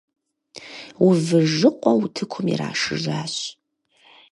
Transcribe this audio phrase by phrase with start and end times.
[1.05, 3.35] Увыжыкъуэ утыкум ирашыжащ.